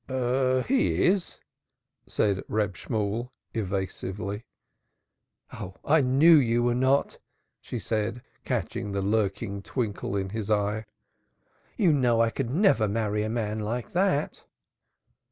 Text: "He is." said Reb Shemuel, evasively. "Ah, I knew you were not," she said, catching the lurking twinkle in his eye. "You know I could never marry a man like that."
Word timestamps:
"He 0.07 1.03
is." 1.05 1.37
said 2.07 2.41
Reb 2.47 2.75
Shemuel, 2.75 3.31
evasively. 3.53 4.45
"Ah, 5.51 5.73
I 5.85 6.01
knew 6.01 6.37
you 6.37 6.63
were 6.63 6.73
not," 6.73 7.19
she 7.59 7.77
said, 7.77 8.23
catching 8.43 8.93
the 8.93 9.03
lurking 9.03 9.61
twinkle 9.61 10.15
in 10.17 10.29
his 10.29 10.49
eye. 10.49 10.85
"You 11.77 11.93
know 11.93 12.19
I 12.19 12.31
could 12.31 12.49
never 12.49 12.87
marry 12.87 13.21
a 13.21 13.29
man 13.29 13.59
like 13.59 13.91
that." 13.91 14.43